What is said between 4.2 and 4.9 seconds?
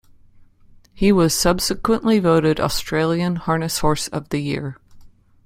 the Year.